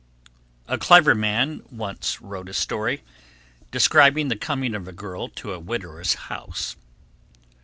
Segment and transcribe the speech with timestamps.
[0.67, 3.03] A clever man once wrote a story,
[3.69, 6.75] describing the coming of a girl to a widower's house.